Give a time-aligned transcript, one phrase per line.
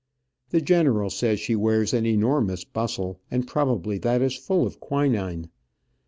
[0.49, 5.51] The general says she wears an enormous bustle, and probably that is full of quinine.